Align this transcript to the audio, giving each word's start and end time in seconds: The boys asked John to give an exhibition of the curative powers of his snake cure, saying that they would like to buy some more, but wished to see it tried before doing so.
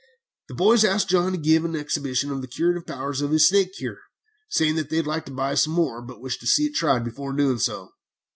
The 0.47 0.55
boys 0.55 0.83
asked 0.83 1.09
John 1.11 1.31
to 1.33 1.37
give 1.37 1.63
an 1.63 1.75
exhibition 1.75 2.31
of 2.31 2.41
the 2.41 2.47
curative 2.47 2.87
powers 2.87 3.21
of 3.21 3.29
his 3.29 3.47
snake 3.47 3.73
cure, 3.77 3.99
saying 4.49 4.73
that 4.77 4.89
they 4.89 4.97
would 4.97 5.05
like 5.05 5.25
to 5.25 5.31
buy 5.31 5.53
some 5.53 5.73
more, 5.73 6.01
but 6.01 6.19
wished 6.23 6.39
to 6.39 6.47
see 6.47 6.63
it 6.63 6.73
tried 6.73 7.03
before 7.05 7.33
doing 7.33 7.59
so. 7.59 7.91